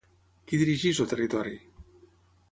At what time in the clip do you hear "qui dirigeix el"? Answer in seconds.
0.51-1.09